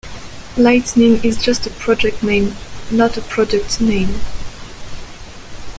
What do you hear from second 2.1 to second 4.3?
name, not a product name.